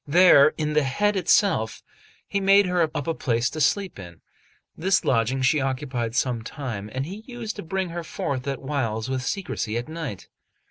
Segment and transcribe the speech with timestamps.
[0.07, 1.83] There, in the head itself,
[2.27, 4.21] he made her up a place to sleep in;
[4.75, 9.11] this lodging she occupied some time, and he used to bring her forth at whiles
[9.11, 10.27] with secrecy at night.